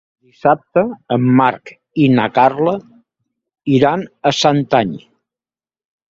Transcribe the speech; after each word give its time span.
Dissabte 0.27 0.83
en 1.15 1.25
Marc 1.41 1.71
i 2.05 2.07
na 2.19 2.25
Carla 2.37 2.73
iran 3.75 4.05
a 4.31 4.33
Santanyí. 4.39 5.03